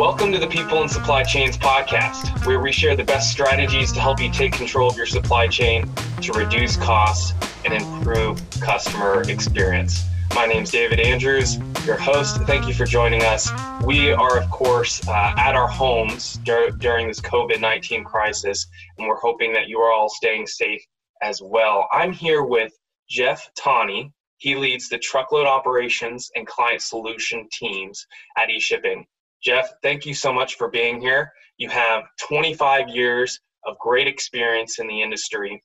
[0.00, 4.00] Welcome to the People and Supply Chains podcast, where we share the best strategies to
[4.00, 5.92] help you take control of your supply chain
[6.22, 7.34] to reduce costs
[7.66, 10.02] and improve customer experience.
[10.34, 12.40] My name is David Andrews, your host.
[12.44, 13.50] Thank you for joining us.
[13.84, 19.06] We are, of course, uh, at our homes dur- during this COVID 19 crisis, and
[19.06, 20.82] we're hoping that you are all staying safe
[21.20, 21.86] as well.
[21.92, 22.72] I'm here with
[23.10, 24.14] Jeff Tawney.
[24.38, 28.06] He leads the truckload operations and client solution teams
[28.38, 29.04] at eShipping.
[29.42, 31.32] Jeff, thank you so much for being here.
[31.56, 35.62] You have 25 years of great experience in the industry.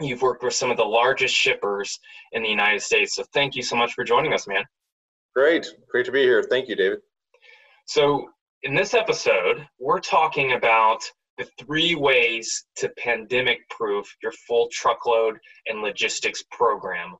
[0.00, 1.98] You've worked with some of the largest shippers
[2.32, 3.14] in the United States.
[3.14, 4.64] So thank you so much for joining us, man.
[5.34, 5.66] Great.
[5.90, 6.42] Great to be here.
[6.42, 7.00] Thank you, David.
[7.86, 8.28] So,
[8.62, 11.00] in this episode, we're talking about
[11.38, 17.14] the three ways to pandemic proof your full truckload and logistics program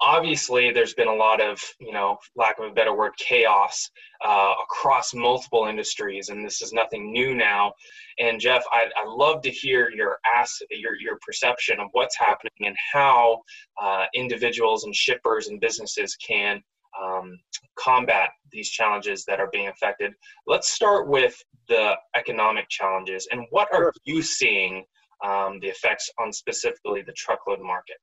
[0.00, 3.90] obviously there's been a lot of you know lack of a better word chaos
[4.24, 7.72] uh, across multiple industries and this is nothing new now.
[8.18, 12.52] And jeff I, I love to hear your ask your, your perception of what's happening
[12.60, 13.40] and how
[13.82, 16.62] uh, individuals and shippers and businesses can
[17.00, 17.38] um,
[17.78, 20.12] combat these challenges that are being affected.
[20.46, 24.84] Let's start with the economic challenges and what are you seeing
[25.24, 27.96] um, the effects on specifically the truckload market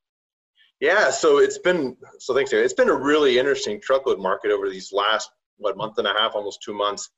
[0.80, 2.52] yeah, so it's been so thanks.
[2.52, 6.36] It's been a really interesting truckload market over these last what month and a half,
[6.36, 7.09] almost two months.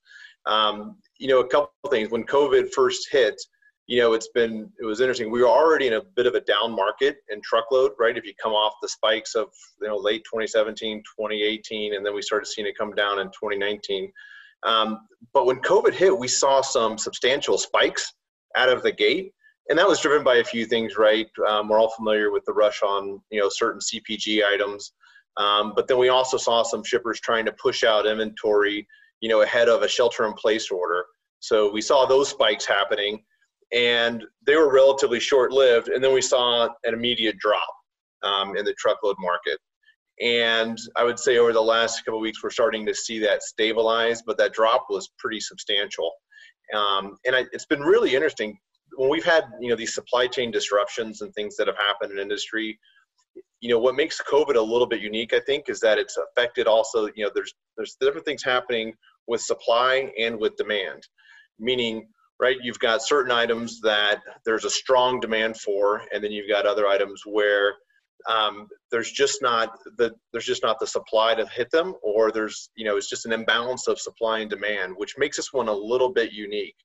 [0.46, 2.10] Um, you know, a couple things.
[2.10, 3.42] When COVID first hit,
[3.88, 5.32] you know, it's been it was interesting.
[5.32, 8.18] We were already in a bit of a down market in truckload, right?
[8.18, 9.48] If you come off the spikes of
[9.82, 14.12] you know late 2017, 2018, and then we started seeing it come down in 2019.
[14.64, 15.00] Um,
[15.34, 18.14] but when COVID hit, we saw some substantial spikes
[18.56, 19.34] out of the gate
[19.70, 21.28] and that was driven by a few things, right?
[21.48, 24.94] Um, we're all familiar with the rush on you know certain CPG items,
[25.38, 28.88] um, but then we also saw some shippers trying to push out inventory,
[29.22, 31.06] you know, ahead of a shelter-in-place order.
[31.40, 33.24] So we saw those spikes happening,
[33.72, 35.90] and they were relatively short-lived.
[35.90, 37.68] And then we saw an immediate drop
[38.24, 39.60] um, in the truckload market.
[40.20, 44.24] And I would say over the last couple weeks, we're starting to see that stabilize,
[44.24, 46.12] but that drop was pretty substantial.
[46.74, 48.58] Um, and I, it's been really interesting
[48.98, 52.20] when we've had you know these supply chain disruptions and things that have happened in
[52.20, 52.78] industry
[53.62, 56.68] you know what makes covid a little bit unique i think is that it's affected
[56.68, 58.94] also you know there's there's different things happening
[59.28, 61.08] with supply and with demand.
[61.60, 62.08] Meaning
[62.40, 66.68] right you've got certain items that there's a strong demand for and then you've got
[66.68, 67.74] other items where
[68.30, 72.70] um, there's just not the there's just not the supply to hit them or there's
[72.76, 75.74] you know it's just an imbalance of supply and demand which makes this one a
[75.74, 76.76] little bit unique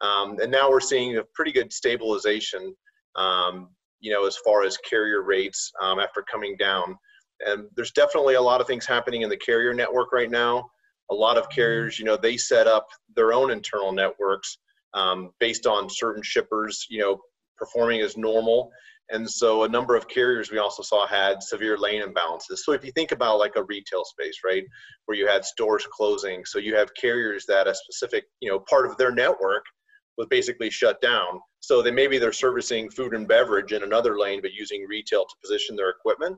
[0.00, 2.74] um, and now we're seeing a pretty good stabilization,
[3.16, 3.70] um,
[4.00, 6.96] you know, as far as carrier rates um, after coming down.
[7.44, 10.70] And there's definitely a lot of things happening in the carrier network right now.
[11.10, 14.58] A lot of carriers, you know, they set up their own internal networks
[14.94, 17.18] um, based on certain shippers, you know,
[17.56, 18.70] performing as normal.
[19.10, 22.58] And so a number of carriers we also saw had severe lane imbalances.
[22.58, 24.64] So if you think about like a retail space, right,
[25.06, 28.86] where you had stores closing, so you have carriers that a specific, you know, part
[28.86, 29.64] of their network
[30.18, 31.40] was basically shut down.
[31.60, 35.34] So they maybe they're servicing food and beverage in another lane, but using retail to
[35.42, 36.36] position their equipment.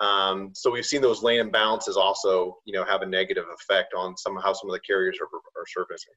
[0.00, 4.16] Um, so we've seen those lane imbalances also, you know, have a negative effect on
[4.16, 6.14] some how some of the carriers are, are servicing.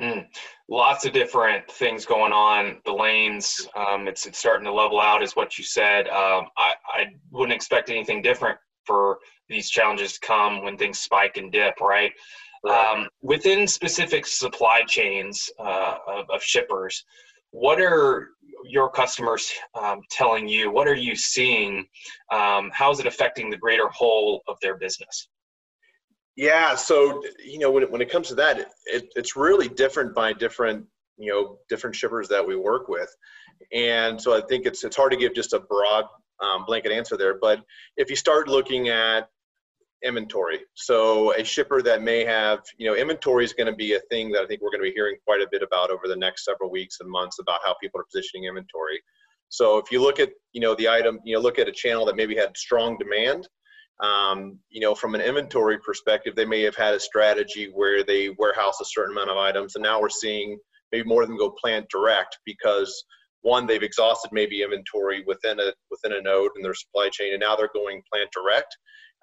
[0.00, 0.26] Mm.
[0.68, 2.78] Lots of different things going on.
[2.86, 6.08] The lanes, um, it's, it's starting to level out, is what you said.
[6.08, 9.18] Um, I, I wouldn't expect anything different for
[9.50, 12.12] these challenges to come when things spike and dip, right?
[12.68, 17.04] Um, within specific supply chains uh, of, of, shippers,
[17.50, 18.28] what are
[18.64, 20.70] your customers um, telling you?
[20.70, 21.86] What are you seeing?
[22.30, 25.28] Um, how is it affecting the greater whole of their business?
[26.36, 29.68] Yeah, so you know when it, when it comes to that, it, it, it's really
[29.68, 30.86] different by different
[31.18, 33.14] you know different shippers that we work with,
[33.72, 36.04] and so I think it's it's hard to give just a broad
[36.40, 37.38] um, blanket answer there.
[37.38, 37.60] But
[37.96, 39.28] if you start looking at
[40.04, 40.60] inventory.
[40.74, 44.30] So a shipper that may have, you know, inventory is going to be a thing
[44.32, 46.44] that I think we're going to be hearing quite a bit about over the next
[46.44, 49.00] several weeks and months about how people are positioning inventory.
[49.48, 52.06] So if you look at, you know, the item, you know, look at a channel
[52.06, 53.48] that maybe had strong demand,
[54.02, 58.30] um, you know, from an inventory perspective, they may have had a strategy where they
[58.38, 60.58] warehouse a certain amount of items, and now we're seeing
[60.90, 63.04] maybe more of them go plant direct because
[63.42, 67.40] one, they've exhausted maybe inventory within a within a node in their supply chain, and
[67.40, 68.76] now they're going plant direct.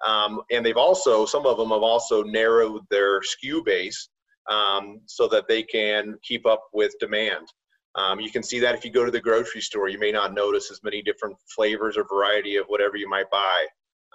[0.06, 4.08] Um, and they've also, some of them have also narrowed their SKU base
[4.50, 7.46] um, so that they can keep up with demand.
[7.96, 10.32] Um, you can see that if you go to the grocery store, you may not
[10.32, 13.66] notice as many different flavors or variety of whatever you might buy.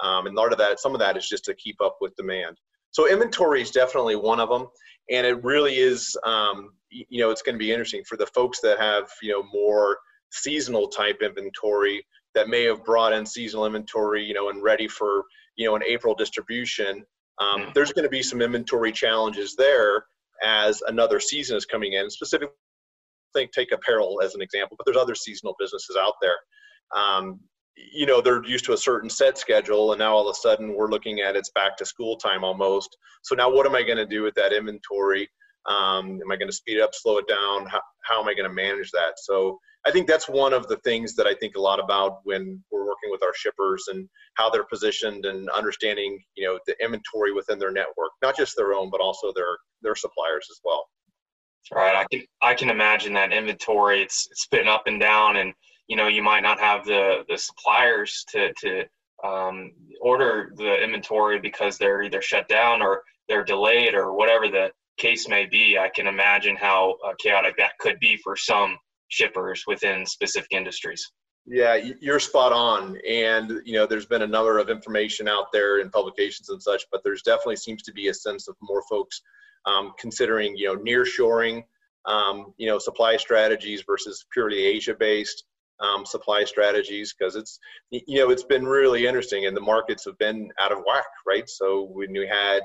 [0.01, 2.15] Um, and a lot of that, some of that is just to keep up with
[2.15, 2.57] demand.
[2.91, 4.67] So inventory is definitely one of them,
[5.11, 6.17] and it really is.
[6.25, 9.43] Um, you know, it's going to be interesting for the folks that have you know
[9.53, 9.97] more
[10.31, 12.05] seasonal type inventory
[12.35, 15.25] that may have brought in seasonal inventory, you know, and ready for
[15.56, 17.04] you know an April distribution.
[17.40, 17.74] Um, mm.
[17.74, 20.06] There's going to be some inventory challenges there
[20.44, 22.10] as another season is coming in.
[22.10, 22.54] Specifically,
[23.34, 26.36] think take apparel as an example, but there's other seasonal businesses out there.
[26.96, 27.40] Um,
[27.78, 30.74] you know they're used to a certain set schedule and now all of a sudden
[30.74, 33.98] we're looking at it's back to school time almost so now what am i going
[33.98, 35.28] to do with that inventory
[35.67, 37.65] um, am i going to speed it up slow it down?
[37.65, 39.13] How, how am i going to manage that?
[39.17, 42.63] So i think that's one of the things that i think a lot about when
[42.71, 47.31] we're working with our shippers and how they're positioned and understanding you know the inventory
[47.31, 50.85] within their network not just their own but also their their suppliers as well.
[51.73, 55.53] Right i can i can imagine that inventory it's it's been up and down and
[55.88, 58.83] you know you might not have the the suppliers to to
[59.23, 59.71] um,
[60.01, 65.27] order the inventory because they're either shut down or they're delayed or whatever the case
[65.27, 65.77] may be.
[65.77, 68.77] I can imagine how uh, chaotic that could be for some
[69.09, 71.12] shippers within specific industries.
[71.47, 72.97] Yeah, you're spot on.
[73.07, 76.83] And, you know, there's been a number of information out there in publications and such,
[76.92, 79.21] but there's definitely seems to be a sense of more folks
[79.68, 81.63] um, considering, you know, near shoring,
[82.06, 85.44] um, you know, supply strategies versus purely Asia based
[85.80, 87.59] um, supply strategies because it's
[87.89, 91.50] you know it's been really interesting and the markets have been out of whack right
[91.50, 92.62] so when we had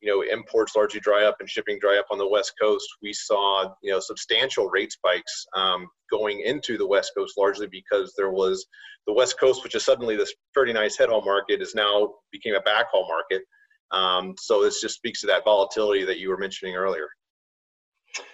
[0.00, 3.12] you know imports largely dry up and shipping dry up on the west coast we
[3.12, 8.30] saw you know substantial rate spikes um, going into the west coast largely because there
[8.30, 8.66] was
[9.06, 12.54] the west coast which is suddenly this pretty nice head haul market is now became
[12.54, 13.42] a backhaul market.
[13.90, 17.06] Um, so this just speaks to that volatility that you were mentioning earlier.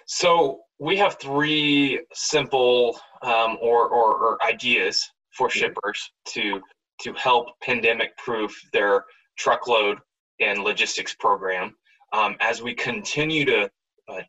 [0.07, 5.07] So we have three simple um, or, or, or, ideas
[5.37, 5.59] for mm-hmm.
[5.59, 6.61] shippers to
[7.03, 9.05] to help pandemic proof their
[9.39, 9.99] truckload
[10.41, 11.75] and logistics program
[12.13, 13.71] um, as we continue to
[14.09, 14.21] uh,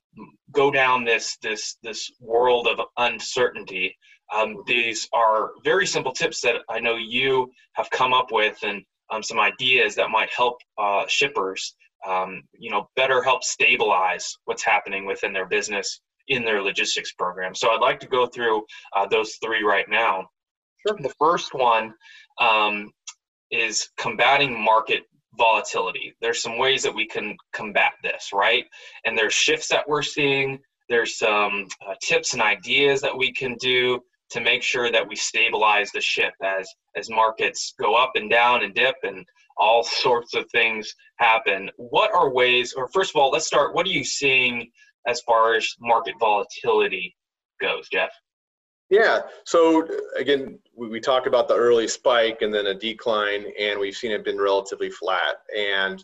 [0.52, 3.96] go down this this this world of uncertainty.
[4.34, 8.82] Um, these are very simple tips that I know you have come up with and
[9.10, 11.76] um, some ideas that might help uh, shippers
[12.08, 17.54] um, you know, better help stabilize what's happening within their business in their logistics program.
[17.54, 18.64] So I'd like to go through
[18.96, 20.28] uh, those three right now.
[20.86, 20.98] Sure.
[21.00, 21.94] The first one
[22.40, 22.92] um,
[23.52, 25.04] is combating market
[25.38, 26.14] volatility.
[26.22, 28.66] There's some ways that we can combat this, right?
[29.06, 30.60] And there's shifts that we're seeing.
[30.90, 34.02] There's some uh, tips and ideas that we can do
[34.32, 38.64] to make sure that we stabilize the ship as as markets go up and down
[38.64, 39.26] and dip and
[39.58, 41.70] all sorts of things happen.
[41.78, 43.76] What are ways, or first of all, let's start.
[43.76, 44.70] What are you seeing
[45.08, 47.16] as far as market volatility
[47.62, 48.12] goes, Jeff?
[48.92, 49.22] Yeah.
[49.46, 53.96] So again, we, we talked about the early spike and then a decline, and we've
[53.96, 55.38] seen it been relatively flat.
[55.58, 56.04] And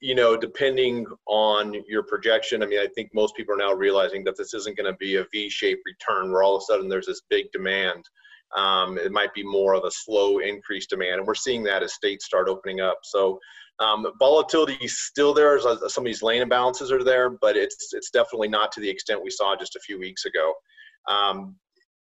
[0.00, 4.22] you know, depending on your projection, I mean, I think most people are now realizing
[4.24, 7.06] that this isn't going to be a V-shaped return where all of a sudden there's
[7.06, 8.04] this big demand
[8.56, 11.18] um, it might be more of a slow increased demand.
[11.18, 12.98] And we're seeing that as states start opening up.
[13.02, 13.38] So
[13.78, 18.10] um, volatility is still there some of these lane imbalances are there, but it's it's
[18.10, 20.52] definitely not to the extent we saw just a few weeks ago.
[21.06, 21.56] Um,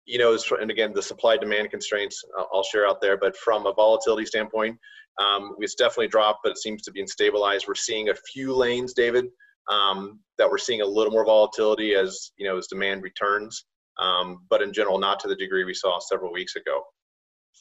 [0.05, 3.73] you know, and again, the supply demand constraints I'll share out there, but from a
[3.73, 4.77] volatility standpoint,
[5.21, 7.65] um, it's definitely dropped, but it seems to be stabilized.
[7.67, 9.25] We're seeing a few lanes, David,
[9.69, 13.65] um, that we're seeing a little more volatility as you know as demand returns
[14.01, 16.83] um, but in general, not to the degree we saw several weeks ago.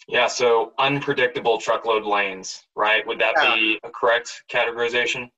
[0.09, 3.07] Yeah, so unpredictable truckload lanes, right?
[3.07, 3.55] Would that yeah.
[3.55, 5.29] be a correct categorization?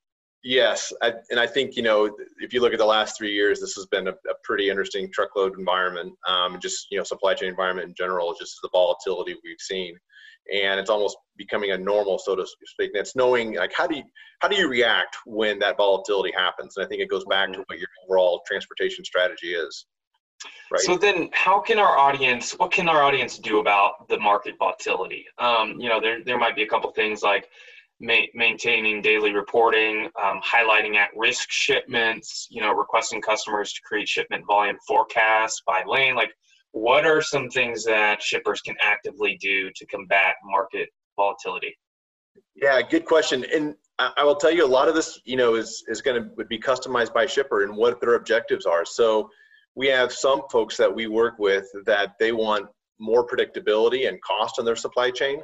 [0.45, 3.61] Yes, I, and I think you know if you look at the last three years,
[3.61, 7.49] this has been a, a pretty interesting truckload environment, um, just you know supply chain
[7.49, 9.97] environment in general, just the volatility we've seen,
[10.53, 12.91] and it's almost becoming a normal, so to speak.
[12.93, 14.03] And it's knowing like how do you
[14.41, 17.61] how do you react when that volatility happens, and I think it goes back mm-hmm.
[17.61, 19.87] to what your overall transportation strategy is.
[20.73, 20.81] Right.
[20.81, 22.53] So then, how can our audience?
[22.53, 25.25] What can our audience do about the market volatility?
[25.39, 27.49] Um, you know, there there might be a couple things like
[28.03, 32.49] ma- maintaining daily reporting, um, highlighting at-risk shipments.
[32.51, 36.15] You know, requesting customers to create shipment volume forecasts by lane.
[36.15, 36.33] Like,
[36.73, 41.79] what are some things that shippers can actively do to combat market volatility?
[42.55, 43.45] Yeah, good question.
[43.55, 46.31] And I will tell you, a lot of this, you know, is is going to
[46.37, 48.85] would be customized by shipper and what their objectives are.
[48.85, 49.31] So
[49.75, 52.67] we have some folks that we work with that they want
[52.99, 55.41] more predictability and cost on their supply chain.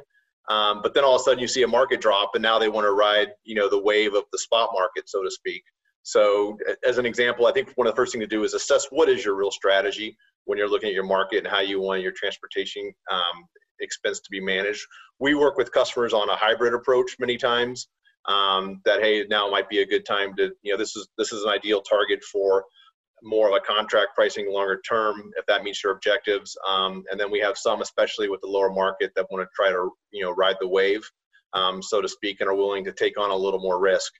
[0.49, 2.69] Um, but then all of a sudden you see a market drop and now they
[2.69, 5.63] want to ride, you know, the wave of the spot market, so to speak.
[6.03, 8.87] So as an example, I think one of the first things to do is assess
[8.91, 12.01] what is your real strategy when you're looking at your market and how you want
[12.01, 13.45] your transportation um,
[13.81, 14.85] expense to be managed.
[15.19, 17.87] We work with customers on a hybrid approach many times.
[18.27, 21.33] um, that hey now might be a good time to you know this is this
[21.33, 22.65] is an ideal target for
[23.23, 26.57] more of a contract pricing longer term if that meets your objectives.
[26.67, 29.69] Um, and then we have some especially with the lower market that want to try
[29.69, 31.01] to you know ride the wave
[31.53, 34.11] um, so to speak and are willing to take on a little more risk.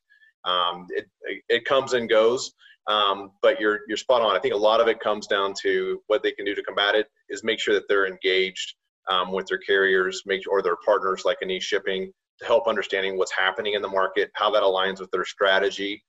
[0.46, 1.06] Um, it,
[1.50, 2.54] it comes and goes
[2.90, 4.36] um, but you're you're spot on.
[4.36, 6.96] I think a lot of it comes down to what they can do to combat
[6.96, 8.74] it is make sure that they're engaged
[9.10, 12.08] um, with their carriers make or their partners like an eShipping
[12.40, 16.04] to help understanding what's happening in the market how that aligns with their strategy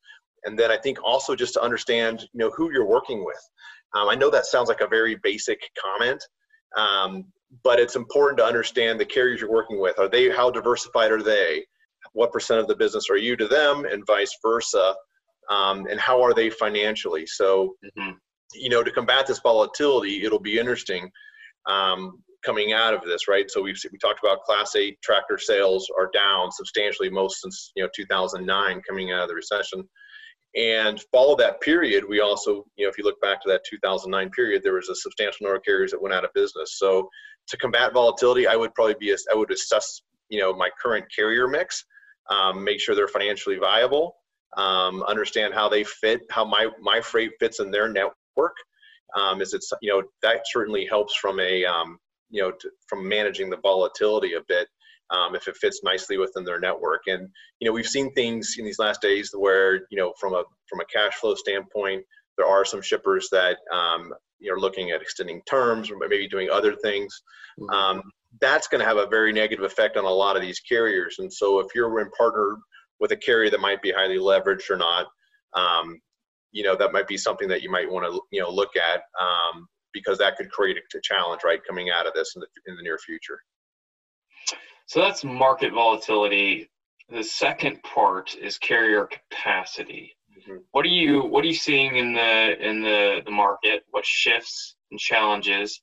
[0.45, 3.41] and then I think also just to understand, you know, who you're working with.
[3.95, 6.23] Um, I know that sounds like a very basic comment,
[6.77, 7.25] um,
[7.65, 9.99] but it's important to understand the carriers you're working with.
[9.99, 11.65] Are they how diversified are they?
[12.13, 14.95] What percent of the business are you to them, and vice versa?
[15.51, 17.27] Um, and how are they financially?
[17.27, 18.13] So, mm-hmm.
[18.55, 21.11] you know, to combat this volatility, it'll be interesting
[21.69, 23.51] um, coming out of this, right?
[23.51, 27.83] So we've we talked about Class A tractor sales are down substantially, most since you
[27.83, 29.85] know 2009, coming out of the recession
[30.57, 34.30] and follow that period we also you know if you look back to that 2009
[34.30, 36.78] period there was a substantial number of carriers that went out of business.
[36.78, 37.09] So
[37.49, 41.47] to combat volatility i would probably be i would assess you know my current carrier
[41.49, 41.85] mix
[42.30, 44.16] um, make sure they're financially viable
[44.57, 48.57] um, understand how they fit how my my freight fits in their network.
[49.16, 51.99] Um, is it's you know that certainly helps from a um,
[52.30, 54.69] you know to, from managing the volatility a bit
[55.11, 57.02] um, if it fits nicely within their network.
[57.07, 60.45] And you know, we've seen things in these last days where you know, from a
[60.69, 62.05] from a cash flow standpoint,
[62.37, 66.50] there are some shippers that um, you know, looking at extending terms or maybe doing
[66.50, 67.23] other things.
[67.61, 67.71] Mm-hmm.
[67.71, 68.02] Um,
[68.40, 71.17] that's going to have a very negative effect on a lot of these carriers.
[71.19, 72.57] And so, if you're in partner
[73.00, 75.07] with a carrier that might be highly leveraged or not,
[75.55, 76.00] um,
[76.52, 79.02] you know, that might be something that you might want to you know look at
[79.21, 82.76] um, because that could create a challenge, right, coming out of this in the in
[82.76, 83.40] the near future.
[84.91, 86.69] So that's market volatility.
[87.11, 90.17] The second part is carrier capacity.
[90.37, 90.57] Mm-hmm.
[90.73, 93.85] What are you what are you seeing in the in the, the market?
[93.93, 95.81] What shifts and challenges?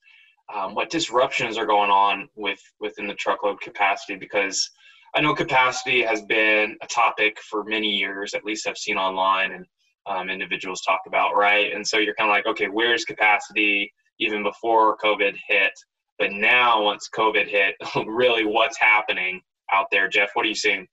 [0.53, 4.17] Um, what disruptions are going on with within the truckload capacity?
[4.17, 4.69] Because
[5.15, 8.33] I know capacity has been a topic for many years.
[8.33, 9.65] At least I've seen online and
[10.05, 11.71] um, individuals talk about right.
[11.73, 13.89] And so you're kind of like, okay, where's capacity?
[14.19, 15.71] Even before COVID hit,
[16.19, 17.75] but now, once COVID hit,
[18.07, 20.29] really what's happening out there, Jeff?
[20.33, 20.87] What are you seeing?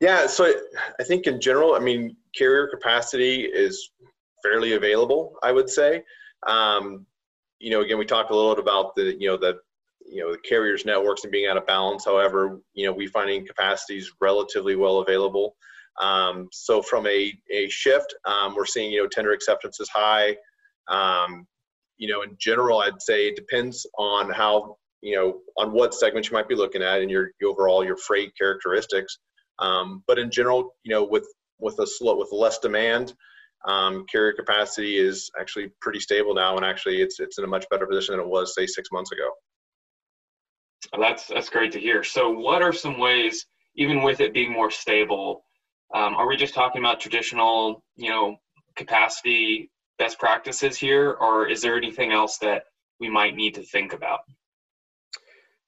[0.00, 0.52] Yeah, so
[1.00, 3.90] I think in general, I mean, carrier capacity is
[4.42, 6.02] fairly available, I would say.
[6.46, 7.06] Um,
[7.58, 9.58] you know, again, we talked a little bit about the, you know, the,
[10.06, 12.04] you know, the carriers networks and being out of balance.
[12.04, 15.56] However, you know, we finding capacities relatively well available.
[16.00, 20.36] Um, so from a, a shift, um, we're seeing, you know, tender acceptance is high.
[20.88, 21.46] Um,
[21.98, 26.28] you know, in general, I'd say it depends on how, you know, on what segment
[26.28, 29.18] you might be looking at and your, your overall your freight characteristics.
[29.58, 31.26] Um, but in general, you know, with
[31.58, 33.14] with a slow with less demand,
[33.66, 37.64] um, carrier capacity is actually pretty stable now, and actually it's it's in a much
[37.70, 39.30] better position than it was say six months ago.
[40.98, 42.04] That's that's great to hear.
[42.04, 45.44] So, what are some ways, even with it being more stable,
[45.94, 48.36] um, are we just talking about traditional, you know,
[48.76, 52.64] capacity best practices here, or is there anything else that
[53.00, 54.20] we might need to think about?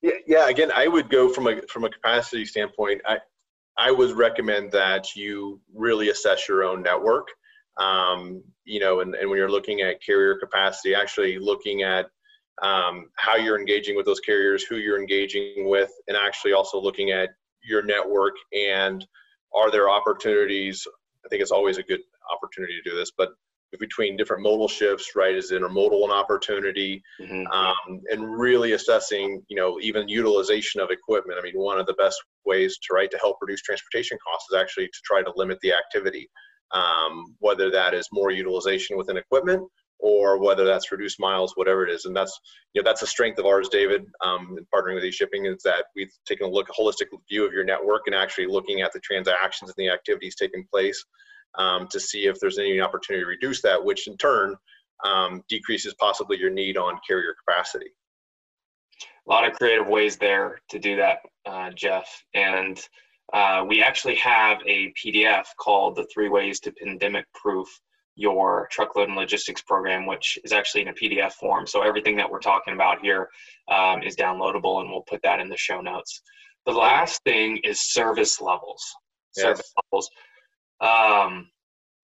[0.02, 0.48] Yeah, yeah.
[0.48, 3.02] Again, I would go from a from a capacity standpoint.
[3.06, 3.18] I
[3.76, 7.28] I would recommend that you really assess your own network.
[7.78, 12.06] Um, you know, and, and when you're looking at carrier capacity, actually looking at
[12.60, 17.12] um, how you're engaging with those carriers, who you're engaging with, and actually also looking
[17.12, 17.30] at
[17.62, 19.06] your network and
[19.54, 20.86] are there opportunities?
[21.24, 22.00] I think it's always a good
[22.32, 23.30] opportunity to do this, but
[23.78, 25.34] between different modal shifts, right?
[25.34, 27.02] Is intermodal an opportunity?
[27.20, 27.46] Mm-hmm.
[27.46, 31.38] Um, and really assessing, you know, even utilization of equipment.
[31.38, 34.58] I mean, one of the best ways to right to help reduce transportation costs is
[34.58, 36.28] actually to try to limit the activity,
[36.72, 39.62] um, whether that is more utilization within equipment
[40.00, 42.04] or whether that's reduced miles, whatever it is.
[42.04, 42.38] And that's,
[42.72, 45.86] you know, that's a strength of ours, David, um, in partnering with eShipping is that
[45.96, 49.00] we've taken a look, a holistic view of your network and actually looking at the
[49.00, 51.04] transactions and the activities taking place
[51.56, 54.56] um, to see if there's any opportunity to reduce that, which in turn
[55.04, 57.90] um, decreases possibly your need on carrier capacity.
[59.26, 62.08] A lot of creative ways there to do that, uh, Jeff.
[62.34, 62.80] And
[63.32, 67.68] uh, we actually have a PDF called The Three Ways to Pandemic Proof
[68.16, 71.66] Your Truckload and Logistics Program, which is actually in a PDF form.
[71.66, 73.28] So everything that we're talking about here
[73.70, 76.22] um, is downloadable, and we'll put that in the show notes.
[76.64, 78.82] The last thing is service levels.
[79.36, 79.44] Yes.
[79.44, 80.10] Service levels
[80.80, 81.48] um,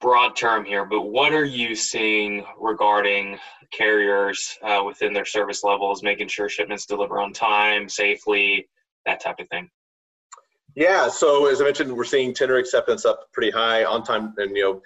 [0.00, 3.38] broad term here, but what are you seeing regarding
[3.72, 8.68] carriers uh, within their service levels, making sure shipments deliver on time, safely,
[9.06, 9.70] that type of thing?
[10.76, 14.56] Yeah, so as I mentioned, we're seeing tender acceptance up pretty high on time, and
[14.56, 14.82] you know,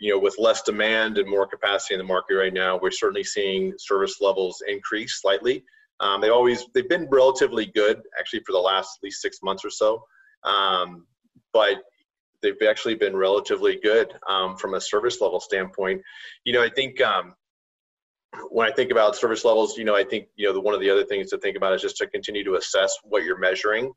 [0.00, 3.24] you know, with less demand and more capacity in the market right now, we're certainly
[3.24, 5.64] seeing service levels increase slightly.
[6.00, 9.64] Um, they always they've been relatively good actually for the last at least six months
[9.64, 10.04] or so,
[10.44, 11.06] um,
[11.52, 11.78] but
[12.46, 16.00] they've actually been relatively good um, from a service level standpoint.
[16.44, 17.34] You know, I think um,
[18.50, 20.80] when I think about service levels, you know, I think you know the, one of
[20.80, 23.92] the other things to think about is just to continue to assess what you're measuring.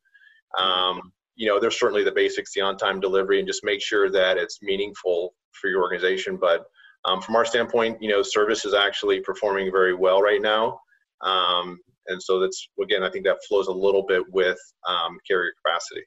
[0.58, 4.38] Um, you know, there's certainly the basics, the on-time delivery, and just make sure that
[4.38, 6.38] it's meaningful for your organization.
[6.38, 6.66] But
[7.06, 10.80] um, from our standpoint, you know, service is actually performing very well right now.
[11.22, 15.52] Um, and so that's again, I think that flows a little bit with um, carrier
[15.64, 16.02] capacity.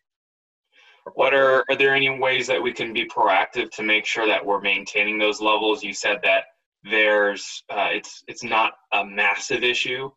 [1.14, 4.44] What are are there any ways that we can be proactive to make sure that
[4.44, 5.82] we're maintaining those levels?
[5.82, 6.44] You said that
[6.84, 10.10] there's uh, it's it's not a massive issue,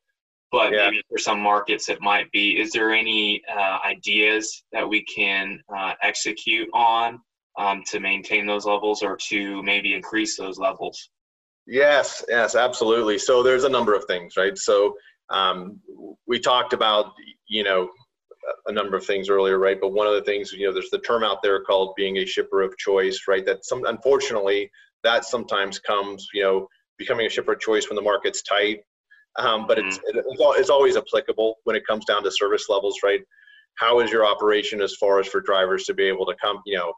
[0.51, 0.85] but yeah.
[0.85, 2.59] maybe for some markets it might be.
[2.59, 7.19] Is there any uh, ideas that we can uh, execute on
[7.57, 11.09] um, to maintain those levels or to maybe increase those levels?
[11.67, 13.17] Yes, yes, absolutely.
[13.17, 14.57] So there's a number of things, right?
[14.57, 14.95] So
[15.29, 15.79] um,
[16.27, 17.13] we talked about,
[17.47, 17.89] you know,
[18.67, 19.79] a number of things earlier, right?
[19.79, 22.25] But one of the things, you know, there's the term out there called being a
[22.25, 23.45] shipper of choice, right?
[23.45, 24.69] That some, unfortunately,
[25.03, 28.81] that sometimes comes, you know, becoming a shipper of choice when the market's tight.
[29.37, 30.19] Um, but it's, mm-hmm.
[30.19, 33.21] it's, it's always applicable when it comes down to service levels, right?
[33.75, 36.77] How is your operation as far as for drivers to be able to come, you
[36.77, 36.93] know,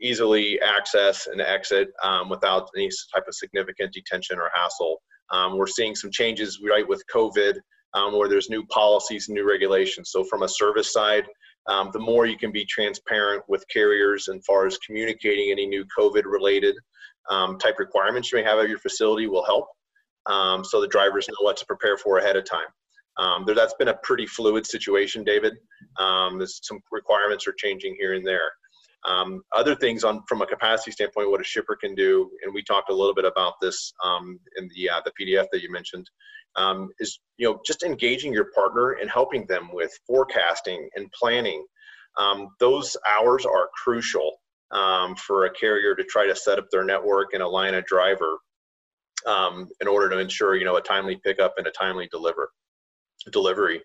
[0.00, 5.00] easily access and exit um, without any type of significant detention or hassle?
[5.30, 7.58] Um, we're seeing some changes, right, with COVID,
[7.94, 10.10] um, where there's new policies and new regulations.
[10.10, 11.24] So from a service side,
[11.68, 15.84] um, the more you can be transparent with carriers as far as communicating any new
[15.96, 16.74] COVID related
[17.30, 19.68] um, type requirements you may have at your facility will help.
[20.26, 22.66] Um, so the drivers know what to prepare for ahead of time.
[23.18, 25.54] Um, there, that's been a pretty fluid situation, David.
[25.98, 28.50] Um, some requirements are changing here and there.
[29.04, 32.62] Um, other things on from a capacity standpoint, what a shipper can do, and we
[32.62, 33.92] talked a little bit about this
[34.56, 36.08] in the uh, the PDF that you mentioned,
[36.56, 41.64] um, is you know just engaging your partner and helping them with forecasting and planning.
[42.60, 44.36] those hours are crucial
[44.72, 48.38] um, for a carrier to try to set up their network and align a driver
[49.26, 52.50] um, in order to ensure you know a timely pickup and a timely deliver
[53.30, 53.82] delivery.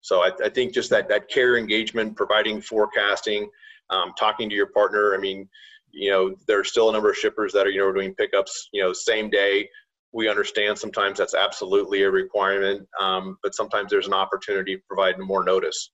[0.00, 3.50] So I, I think just that that carrier engagement, providing forecasting,
[3.90, 5.14] um, talking to your partner.
[5.14, 5.48] I mean,
[5.90, 8.82] you know, there's still a number of shippers that are you know doing pickups you
[8.82, 9.68] know same day.
[10.18, 15.16] We understand sometimes that's absolutely a requirement, um, but sometimes there's an opportunity to provide
[15.20, 15.92] more notice,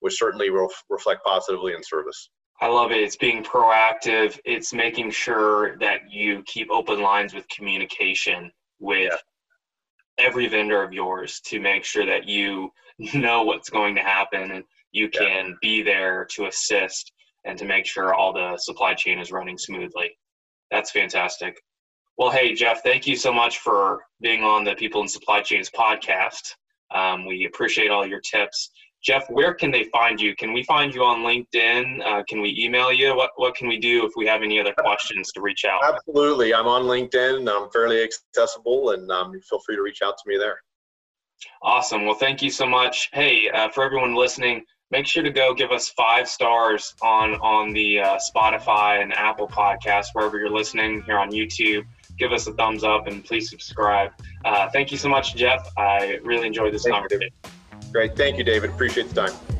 [0.00, 2.28] which certainly will reflect positively in service.
[2.60, 2.98] I love it.
[2.98, 4.38] It's being proactive.
[4.44, 10.26] It's making sure that you keep open lines with communication with yeah.
[10.26, 12.68] every vendor of yours to make sure that you
[13.14, 15.54] know what's going to happen and you can yeah.
[15.62, 17.10] be there to assist
[17.46, 20.10] and to make sure all the supply chain is running smoothly.
[20.70, 21.56] That's fantastic.
[22.18, 25.70] Well, hey, Jeff, thank you so much for being on the People in Supply Chains
[25.70, 26.54] podcast.
[26.94, 28.70] Um, we appreciate all your tips.
[29.02, 30.36] Jeff, where can they find you?
[30.36, 32.06] Can we find you on LinkedIn?
[32.06, 33.16] Uh, can we email you?
[33.16, 35.80] What What can we do if we have any other questions to reach out?
[35.82, 37.50] Absolutely, I'm on LinkedIn.
[37.50, 40.60] I'm fairly accessible, and um, feel free to reach out to me there.
[41.62, 42.04] Awesome.
[42.04, 43.08] Well, thank you so much.
[43.12, 47.72] Hey, uh, for everyone listening, make sure to go give us five stars on on
[47.72, 51.84] the uh, Spotify and Apple podcast wherever you're listening here on YouTube.
[52.18, 54.12] Give us a thumbs up and please subscribe.
[54.44, 55.66] Uh, thank you so much, Jeff.
[55.76, 57.30] I really enjoyed this Thank conversation.
[57.44, 57.50] You.
[57.92, 58.16] Great.
[58.16, 58.70] Thank you, David.
[58.70, 59.51] Appreciate the time.